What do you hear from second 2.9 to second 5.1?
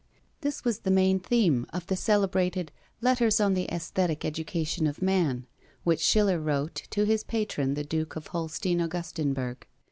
"Letters on the Aesthetic Education of